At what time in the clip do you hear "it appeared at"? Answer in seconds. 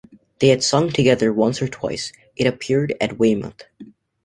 2.35-3.19